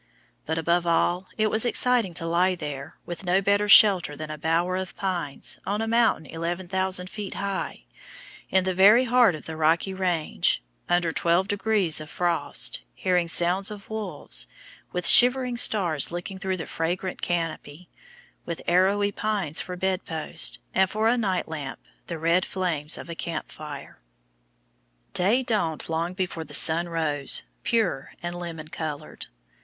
[0.47, 4.37] But, above all, it was exciting to lie there, with no better shelter than a
[4.39, 7.83] bower of pines, on a mountain 11,000 feet high,
[8.49, 10.59] in the very heart of the Rocky Range,
[10.89, 14.47] under twelve degrees of frost, hearing sounds of wolves,
[14.91, 17.87] with shivering stars looking through the fragrant canopy,
[18.43, 23.07] with arrowy pines for bed posts, and for a night lamp the red flames of
[23.07, 23.99] a camp fire.
[25.13, 29.27] Day dawned long before the sun rose, pure and lemon colored.